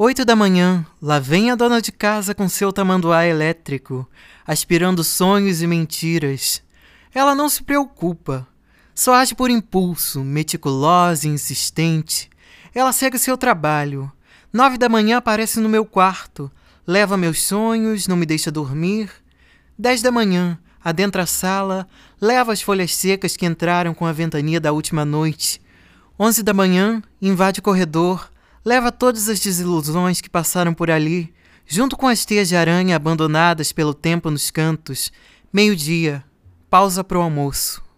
[0.00, 4.08] Oito da manhã, lá vem a dona de casa com seu tamanduá elétrico,
[4.46, 6.62] aspirando sonhos e mentiras.
[7.12, 8.46] Ela não se preocupa,
[8.94, 12.30] só age por impulso, meticulosa e insistente.
[12.72, 14.08] Ela segue seu trabalho.
[14.52, 16.48] Nove da manhã aparece no meu quarto,
[16.86, 19.10] leva meus sonhos, não me deixa dormir.
[19.76, 21.88] Dez da manhã, adentra a sala,
[22.20, 25.60] leva as folhas secas que entraram com a ventania da última noite.
[26.16, 28.30] Onze da manhã, invade o corredor,
[28.64, 31.32] leva todas as desilusões que passaram por ali,
[31.66, 35.12] junto com as teias de aranha abandonadas pelo tempo nos cantos.
[35.52, 36.24] Meio-dia,
[36.70, 37.82] pausa para o almoço.